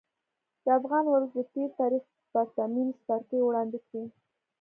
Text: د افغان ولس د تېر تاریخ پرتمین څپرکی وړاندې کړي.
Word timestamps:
د 0.63 0.65
افغان 0.79 1.05
ولس 1.07 1.31
د 1.35 1.39
تېر 1.53 1.69
تاریخ 1.79 2.03
پرتمین 2.33 2.87
څپرکی 2.97 3.39
وړاندې 3.43 3.77
کړي. 3.87 4.03